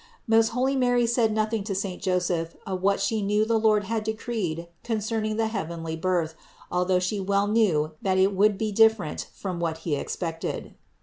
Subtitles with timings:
[0.25, 4.03] Most holy Mary said nothing to saint Joseph of what She knew the Lord had
[4.03, 6.33] decreed concerning the heavenly Birth,
[6.71, 10.73] although She well knew that it would be different from what he expected.